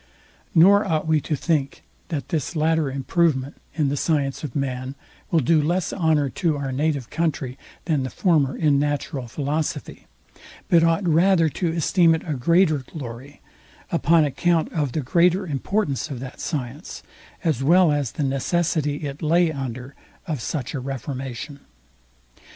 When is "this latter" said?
2.29-2.89